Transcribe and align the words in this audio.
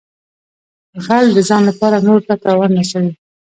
غل 1.05 1.25
د 1.35 1.39
ځان 1.49 1.61
لپاره 1.69 2.03
نورو 2.05 2.25
ته 2.27 2.33
تاوان 2.43 2.71
رسوي 2.79 3.13